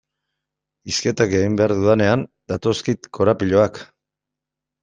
[0.91, 3.79] Hizketan egin behar dudanean datozkit korapiloak.